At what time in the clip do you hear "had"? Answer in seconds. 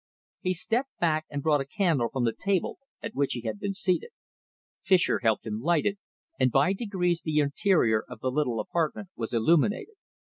3.41-3.59